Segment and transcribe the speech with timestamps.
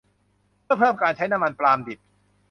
[0.63, 1.99] เพื่อเพิ่มการใช้น้ำมันปาล์มดิบ